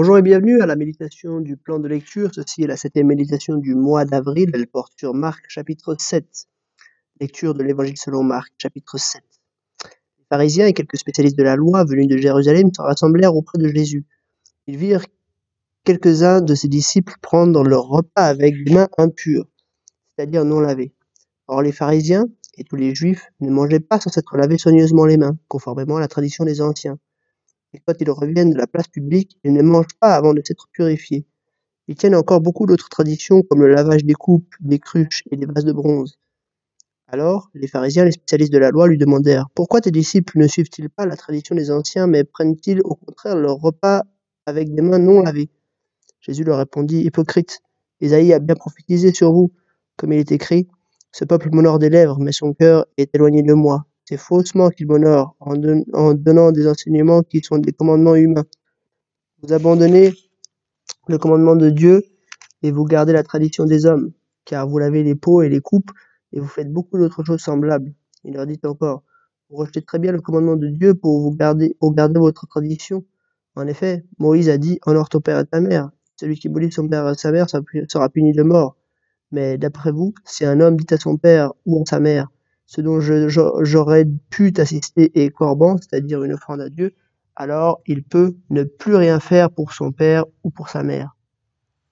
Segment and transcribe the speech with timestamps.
[0.00, 2.30] Bonjour et bienvenue à la méditation du plan de lecture.
[2.32, 4.48] Ceci est la septième méditation du mois d'avril.
[4.54, 6.24] Elle porte sur Marc chapitre 7.
[7.20, 9.20] Lecture de l'évangile selon Marc chapitre 7.
[10.18, 13.66] Les pharisiens et quelques spécialistes de la loi venus de Jérusalem se rassemblèrent auprès de
[13.66, 14.06] Jésus.
[14.68, 15.04] Ils virent
[15.82, 19.48] quelques-uns de ses disciples prendre leur repas avec des mains impures,
[20.14, 20.94] c'est-à-dire non lavées.
[21.48, 22.26] Or les pharisiens
[22.56, 26.00] et tous les juifs ne mangeaient pas sans s'être lavés soigneusement les mains, conformément à
[26.00, 27.00] la tradition des anciens
[27.74, 30.68] et quand ils reviennent de la place publique, ils ne mangent pas avant de s'être
[30.72, 31.26] purifiés.
[31.86, 35.46] Ils tiennent encore beaucoup d'autres traditions comme le lavage des coupes, des cruches et des
[35.46, 36.18] vases de bronze.
[37.06, 40.90] Alors, les pharisiens, les spécialistes de la loi, lui demandèrent Pourquoi tes disciples ne suivent-ils
[40.90, 44.02] pas la tradition des anciens, mais prennent-ils au contraire leur repas
[44.44, 45.48] avec des mains non lavées?
[46.20, 47.60] Jésus leur répondit Hypocrite,
[48.02, 49.52] Isaïe a bien prophétisé sur vous,
[49.96, 50.68] comme il est écrit
[51.12, 53.86] Ce peuple m'honore des lèvres, mais son cœur est éloigné de moi.
[54.08, 55.54] C'est faussement qu'il m'honore en,
[56.14, 58.46] donnant des enseignements qui sont des commandements humains.
[59.42, 60.14] Vous abandonnez
[61.08, 62.02] le commandement de Dieu
[62.62, 64.12] et vous gardez la tradition des hommes,
[64.46, 65.90] car vous lavez les pots et les coupes
[66.32, 67.92] et vous faites beaucoup d'autres choses semblables.
[68.24, 69.02] Il leur dit encore,
[69.50, 73.04] vous rejetez très bien le commandement de Dieu pour vous garder, votre tradition.
[73.56, 75.90] En effet, Moïse a dit, honore ton père et ta mère.
[76.16, 78.78] Celui qui maudit son père et sa mère sera puni de mort.
[79.32, 82.30] Mais d'après vous, si un homme dit à son père ou à sa mère,
[82.68, 86.94] ce dont j'aurais pu t'assister est corban, c'est-à-dire une offrande à Dieu,
[87.34, 91.16] alors il peut ne plus rien faire pour son père ou pour sa mère.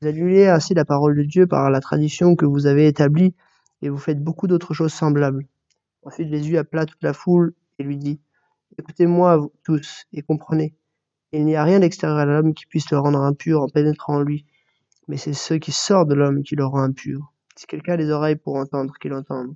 [0.00, 3.36] Vous annulez ainsi la parole de Dieu par la tradition que vous avez établie
[3.82, 5.46] et vous faites beaucoup d'autres choses semblables.
[6.02, 8.18] Ensuite Jésus appela toute la foule et lui dit
[8.76, 10.74] Écoutez-moi tous et comprenez.
[11.30, 14.22] Il n'y a rien d'extérieur à l'homme qui puisse le rendre impur en pénétrant en
[14.22, 14.44] lui,
[15.06, 17.32] mais c'est ce qui sort de l'homme qui le rend impur.
[17.54, 19.54] Si quelqu'un a des oreilles pour entendre, qu'il entende.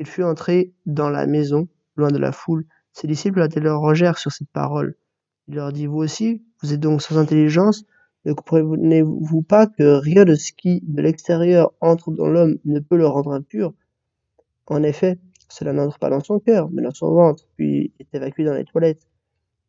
[0.00, 2.64] Il fut entré dans la maison, loin de la foule.
[2.94, 4.96] Ses disciples l'interrogèrent sur cette parole.
[5.46, 7.84] Il leur dit, Vous aussi, vous êtes donc sans intelligence
[8.24, 12.96] Ne comprenez-vous pas que rien de ce qui, de l'extérieur, entre dans l'homme ne peut
[12.96, 13.74] le rendre impur?
[14.68, 15.18] En effet,
[15.50, 18.64] cela n'entre pas dans son cœur, mais dans son ventre, puis est évacué dans les
[18.64, 19.06] toilettes.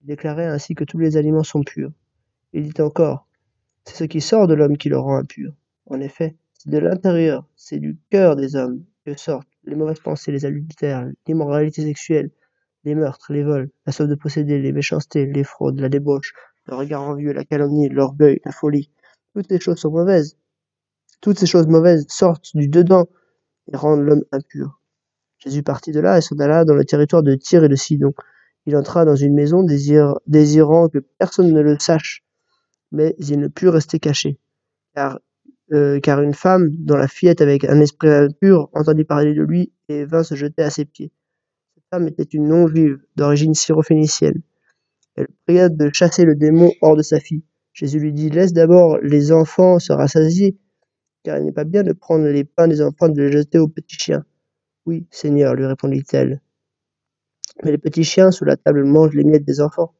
[0.01, 1.91] Il déclarait ainsi que tous les aliments sont purs.
[2.53, 3.27] Il dit encore,
[3.83, 5.53] c'est ce qui sort de l'homme qui le rend impur.
[5.87, 10.31] En effet, c'est de l'intérieur, c'est du cœur des hommes que sortent les mauvaises pensées,
[10.31, 12.31] les adultères, l'immoralité sexuelle,
[12.83, 16.33] les meurtres, les vols, la soif de posséder, les méchancetés, les fraudes, la débauche,
[16.65, 18.91] le regard envieux, la calomnie, l'orgueil, la folie.
[19.33, 20.37] Toutes ces choses sont mauvaises.
[21.21, 23.07] Toutes ces choses mauvaises sortent du dedans
[23.71, 24.81] et rendent l'homme impur.
[25.37, 28.13] Jésus partit de là et s'en alla dans le territoire de Tyr et de Sidon.
[28.65, 32.23] Il entra dans une maison désirant que personne ne le sache,
[32.91, 34.39] mais il ne put rester caché,
[34.93, 35.19] car
[35.73, 39.71] euh, car une femme, dont la fillette avec un esprit impur, entendit parler de lui
[39.87, 41.11] et vint se jeter à ses pieds.
[41.75, 44.41] Cette femme était une non-juive, d'origine syrophénicienne.
[45.15, 47.43] Elle pria de chasser le démon hors de sa fille.
[47.73, 50.57] Jésus lui dit, laisse d'abord les enfants se rassasier,
[51.23, 53.57] car il n'est pas bien de prendre les pains des enfants et de les jeter
[53.57, 54.25] aux petits chiens.
[54.85, 56.41] Oui, Seigneur, lui répondit-elle.
[57.63, 59.93] Mais les petits chiens sous la table mangent les miettes des enfants.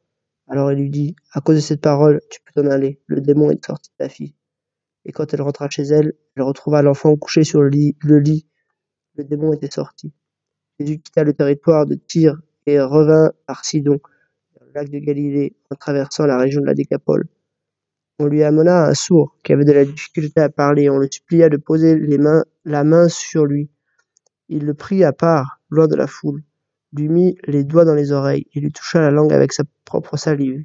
[0.48, 3.50] Alors il lui dit, à cause de cette parole, tu peux t'en aller, le démon
[3.50, 4.34] est sorti de ta fille
[5.04, 7.96] et quand elle rentra chez elle, elle retrouva l'enfant couché sur le lit.
[8.02, 10.12] Le, démon était sorti.
[10.78, 14.00] Jésus quitta le territoire de Tyr et revint par Sidon,
[14.58, 17.26] dans le lac de Galilée, en traversant la région de la Décapole.
[18.18, 20.88] On lui amena un sourd qui avait de la difficulté à parler.
[20.88, 21.98] On le supplia de poser
[22.64, 23.70] la main sur lui.
[24.48, 26.42] Il le prit à part, loin de la foule,
[26.92, 30.16] lui mit les doigts dans les oreilles et lui toucha la langue avec sa propre
[30.16, 30.64] salive.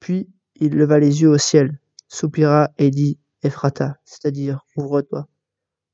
[0.00, 3.18] Puis il leva les yeux au ciel, soupira et dit
[4.04, 5.26] C'est-à-dire ouvre-toi.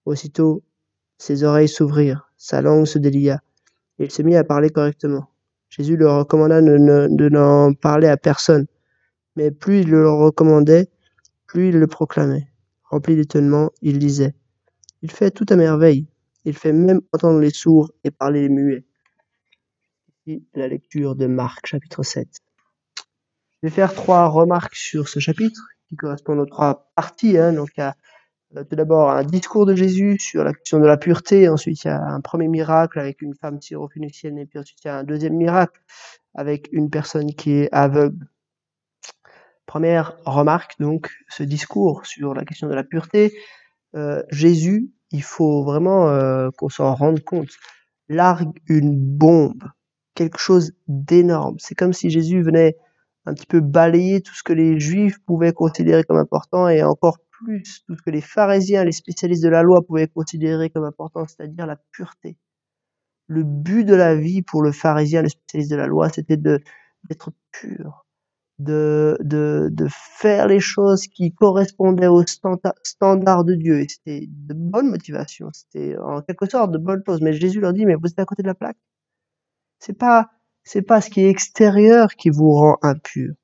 [0.05, 0.63] Aussitôt
[1.19, 3.43] ses oreilles s'ouvrirent, sa langue se délia,
[3.99, 5.29] et il se mit à parler correctement.
[5.69, 8.67] Jésus leur recommanda de n'en parler à personne,
[9.37, 10.91] mais plus il le recommandait,
[11.47, 12.49] plus il le proclamait.
[12.85, 14.35] Rempli d'étonnement, il disait
[15.03, 16.07] Il fait tout à merveille,
[16.45, 18.85] il fait même entendre les sourds et parler les muets.
[20.55, 22.29] La lecture de Marc, chapitre 7.
[23.63, 27.37] Je vais faire trois remarques sur ce chapitre qui correspondent aux trois parties.
[27.37, 27.53] Hein.
[27.53, 27.93] Donc, euh,
[28.65, 31.51] tout d'abord un discours de Jésus sur la question de la pureté.
[31.51, 34.39] Ensuite, il y a un premier miracle avec une femme syrophénicienne.
[34.39, 35.79] Et puis ensuite, il y a un deuxième miracle
[36.35, 38.27] avec une personne qui est aveugle.
[39.67, 43.35] Première remarque, donc, ce discours sur la question de la pureté.
[43.95, 47.51] Euh, Jésus, il faut vraiment euh, qu'on s'en rende compte,
[48.09, 49.63] largue une bombe,
[50.15, 51.57] quelque chose d'énorme.
[51.59, 52.77] C'est comme si Jésus venait
[53.27, 57.19] un petit peu balayer tout ce que les juifs pouvaient considérer comme important et encore
[57.31, 61.27] plus tout ce que les pharisiens, les spécialistes de la loi pouvaient considérer comme important,
[61.27, 62.37] c'est-à-dire la pureté.
[63.27, 67.33] Le but de la vie pour le pharisien, le spécialiste de la loi, c'était d'être
[67.53, 68.07] pur,
[68.59, 73.81] de, de, de faire les choses qui correspondaient aux standa- standards de Dieu.
[73.81, 77.21] Et c'était de bonnes motivations, c'était en quelque sorte de bonnes choses.
[77.23, 78.79] Mais Jésus leur dit, mais vous êtes à côté de la plaque.
[79.81, 80.31] C'est pas,
[80.65, 83.35] c'est pas ce qui est extérieur qui vous rend impur.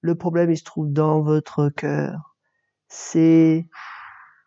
[0.00, 2.36] Le problème, il se trouve dans votre cœur.
[2.88, 3.66] C'est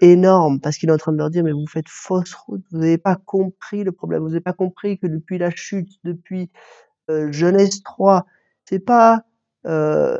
[0.01, 2.80] énorme parce qu'il est en train de leur dire, mais vous faites fausse route, vous
[2.80, 6.51] n'avez pas compris le problème, vous n'avez pas compris que depuis la chute, depuis
[7.10, 8.25] euh, Genèse 3,
[8.66, 9.24] c'est pas
[9.66, 10.18] euh,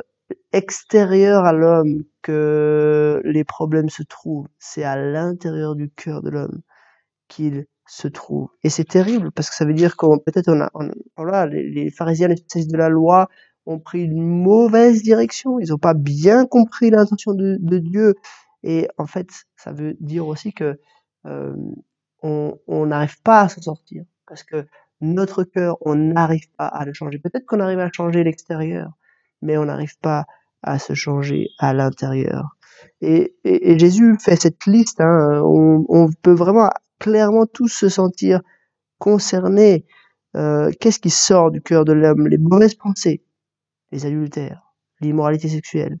[0.52, 6.62] extérieur à l'homme que les problèmes se trouvent, c'est à l'intérieur du cœur de l'homme
[7.28, 8.48] qu'ils se trouvent.
[8.62, 10.70] Et c'est terrible parce que ça veut dire qu'on peut-être on a,
[11.16, 13.28] voilà, les, pharisiens, les spécialistes de la loi
[13.64, 18.14] ont pris une mauvaise direction, ils n'ont pas bien compris l'intention de, Dieu.
[18.62, 20.78] Et en fait, ça veut dire aussi que
[21.26, 21.54] euh,
[22.22, 24.66] on n'arrive pas à s'en sortir parce que
[25.00, 27.18] notre cœur, on n'arrive pas à le changer.
[27.18, 28.92] Peut-être qu'on arrive à changer l'extérieur,
[29.42, 30.24] mais on n'arrive pas
[30.62, 32.56] à se changer à l'intérieur.
[33.00, 35.00] Et, et, Jésus fait cette liste.
[35.00, 38.40] Hein, on peut vraiment clairement tous se sentir
[38.98, 39.86] concernés.
[40.36, 42.28] Euh, Qu'est-ce qui sort du cœur de l'homme?
[42.28, 43.22] Les mauvaises pensées,
[43.92, 45.98] les adultères, l'immoralité sexuelle,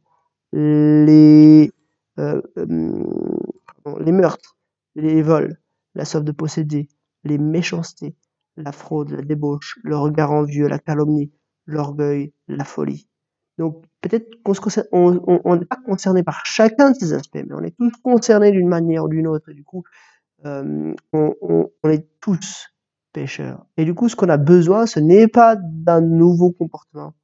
[0.52, 1.70] les
[2.18, 3.04] euh, hum,
[4.00, 4.56] les meurtres,
[4.94, 5.58] les vols,
[5.94, 6.88] la soif de posséder,
[7.24, 8.16] les méchancetés,
[8.56, 11.30] la fraude, la débauche, le regard envieux, la calomnie,
[11.66, 13.08] l'orgueil, la folie.
[13.58, 17.62] Donc peut-être qu'on concerne, on n'est pas concerné par chacun de ces aspects, mais on
[17.62, 19.50] est tous concernés d'une manière ou d'une autre.
[19.50, 19.84] Et du coup,
[21.12, 22.68] on, on- est tous
[23.12, 23.64] pécheurs.
[23.76, 27.14] Et du coup, ce qu'on a besoin, ce n'est pas d'un nouveau comportement,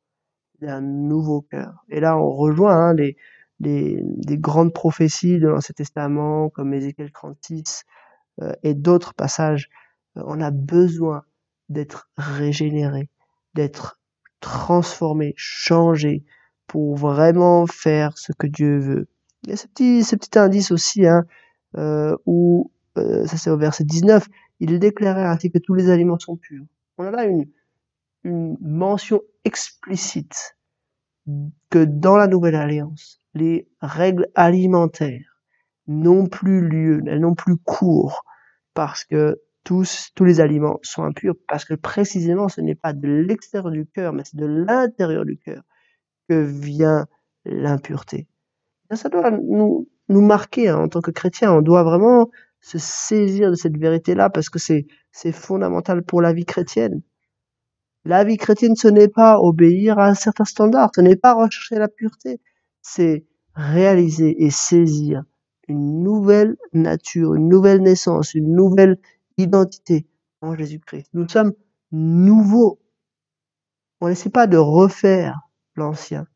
[0.61, 1.85] d'un nouveau cœur.
[1.89, 3.17] Et là, on rejoint hein, les,
[3.61, 7.85] les, grandes prophéties de l'Ancien Testament, comme Ézéchiel 36
[8.41, 9.69] euh, et d'autres passages.
[10.17, 11.25] Euh, on a besoin
[11.69, 13.09] d'être régénéré,
[13.55, 13.99] d'être
[14.41, 16.25] transformé, changé
[16.67, 19.09] pour vraiment faire ce que Dieu veut.
[19.45, 21.25] Il y a ce petit, ce petit indice aussi, hein,
[21.77, 24.29] euh, où, euh, ça c'est au verset 19,
[24.61, 26.65] il déclarait ainsi que tous les aliments sont purs.
[26.99, 27.47] On a là une,
[28.25, 30.57] une mention explicite
[31.71, 35.41] que dans la nouvelle alliance, les règles alimentaires
[35.87, 38.25] n'ont plus lieu, elles n'ont plus cours,
[38.75, 43.09] parce que tous, tous les aliments sont impurs, parce que précisément ce n'est pas de
[43.09, 45.63] l'extérieur du cœur, mais c'est de l'intérieur du cœur
[46.29, 47.07] que vient
[47.45, 48.29] l'impureté.
[48.91, 52.31] Et Ça doit nous, nous marquer hein, en tant que chrétiens, on doit vraiment
[52.63, 57.03] se saisir de cette vérité-là, parce que c'est c'est fondamental pour la vie chrétienne.
[58.05, 61.77] La vie chrétienne, ce n'est pas obéir à un certain standard, ce n'est pas rechercher
[61.77, 62.41] la pureté,
[62.81, 65.23] c'est réaliser et saisir
[65.69, 68.99] une nouvelle nature, une nouvelle naissance, une nouvelle
[69.37, 70.07] identité
[70.41, 71.09] en Jésus-Christ.
[71.15, 71.53] Nous sommes
[71.93, 72.81] nouveaux.
[74.01, 75.41] On n'essaie pas de refaire
[75.77, 76.27] l'ancien,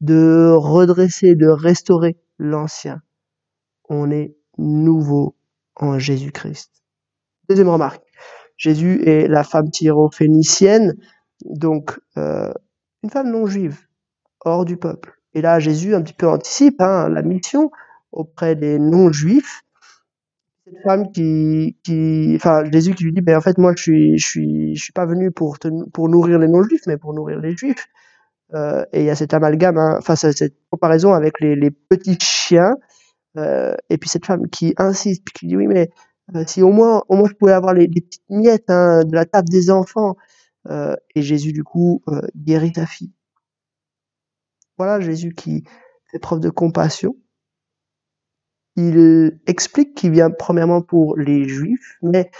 [0.00, 3.00] de redresser, de restaurer l'ancien.
[3.88, 5.36] On est nouveau
[5.76, 6.70] en Jésus-Christ.
[7.48, 8.02] Deuxième remarque.
[8.56, 10.96] Jésus est la femme tyro-phénicienne,
[11.44, 12.52] donc euh,
[13.02, 13.78] une femme non juive,
[14.44, 15.18] hors du peuple.
[15.34, 17.70] Et là, Jésus un petit peu anticipe hein, la mission
[18.12, 19.62] auprès des non-juifs.
[20.64, 21.76] Cette femme qui,
[22.36, 24.92] enfin, Jésus qui lui dit, ben en fait, moi, je suis, je suis, je suis
[24.92, 25.58] pas venu pour
[25.92, 27.88] pour nourrir les non-juifs, mais pour nourrir les juifs.
[28.54, 32.76] Euh, et il y a cet amalgame, hein, enfin, cette comparaison avec les petits chiens.
[33.38, 35.90] Euh, et puis cette femme qui insiste, puis qui dit oui, mais
[36.34, 39.24] euh, si au moins, au moins je pouvais avoir les, petites miettes hein, de la
[39.26, 40.16] table des enfants.
[40.68, 43.12] Euh, et Jésus du coup euh, guérit ta fille.
[44.78, 45.64] Voilà Jésus qui
[46.10, 47.16] fait preuve de compassion.
[48.76, 52.30] Il explique qu'il vient premièrement pour les juifs, mais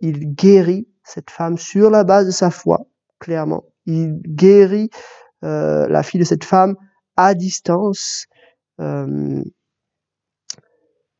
[0.00, 2.86] il guérit cette femme sur la base de sa foi,
[3.18, 3.64] clairement.
[3.84, 4.88] Il guérit
[5.42, 6.76] la fille de cette femme
[7.16, 8.26] à distance.
[8.80, 9.42] euh,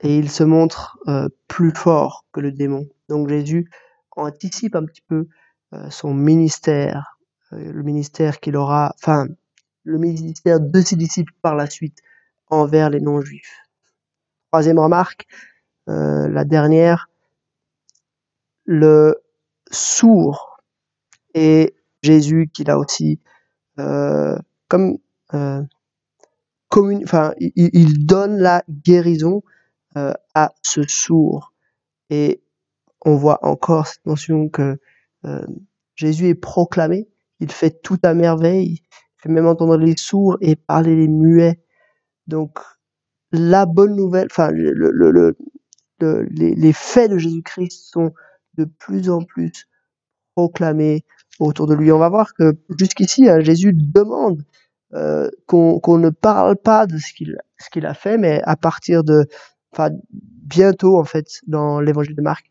[0.01, 2.89] et il se montre euh, plus fort que le démon.
[3.09, 3.71] Donc Jésus
[4.17, 5.29] anticipe un petit peu
[5.73, 7.19] euh, son ministère,
[7.53, 9.27] euh, le ministère qu'il aura, enfin,
[9.85, 11.99] le ministère de ses disciples par la suite
[12.49, 13.59] envers les non-juifs.
[14.51, 15.27] Troisième remarque,
[15.89, 17.09] euh, la dernière,
[18.65, 19.17] le
[19.71, 20.61] sourd
[21.35, 23.21] et Jésus qui l'a aussi
[23.79, 24.39] euh,
[24.69, 24.99] comme
[25.35, 25.63] euh,
[26.71, 29.43] enfin, il, il donne la guérison
[29.97, 31.53] euh, à ce sourd.
[32.11, 32.43] Et
[33.05, 34.79] on voit encore cette mention que
[35.25, 35.47] euh,
[35.95, 37.09] Jésus est proclamé,
[37.41, 41.61] il fait tout à merveille, il fait même entendre les sourds et parler les muets.
[42.27, 42.59] Donc
[43.33, 45.11] la bonne nouvelle, enfin le, le, le,
[46.01, 48.13] le- les, les faits de Jésus-Christ sont
[48.57, 49.69] de plus en plus
[50.35, 51.05] proclamés
[51.41, 51.93] autour de lui.
[51.93, 54.45] On va voir que jusqu'ici, hein, Jésus demande
[54.95, 57.13] euh, qu'on ne parle pas de ce
[57.71, 59.27] qu'il a fait, mais à partir de,
[59.73, 62.47] enfin bientôt en fait dans l'évangile de Marc,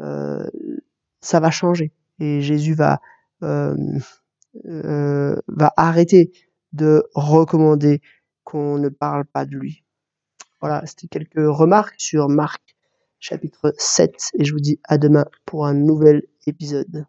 [0.00, 0.46] euh,
[1.20, 3.00] ça va changer et Jésus va
[3.42, 3.76] euh,
[4.64, 6.32] va arrêter
[6.72, 8.00] de recommander
[8.44, 9.84] qu'on ne parle pas de lui.
[10.60, 12.62] Voilà, c'était quelques remarques sur Marc
[13.18, 17.06] chapitre 7 et je vous dis à demain pour un nouvel épisode.